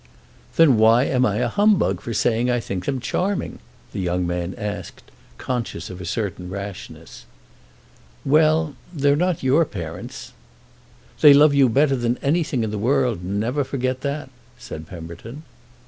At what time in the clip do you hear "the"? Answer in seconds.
3.91-3.99, 12.71-12.79